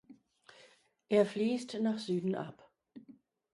Er 1.09 1.27
fließt 1.27 1.75
nach 1.81 1.99
Süden 1.99 2.33
ab. 2.33 2.71